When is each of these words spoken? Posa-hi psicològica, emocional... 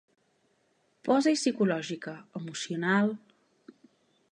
Posa-hi 1.07 1.37
psicològica, 1.41 2.15
emocional... 2.41 3.15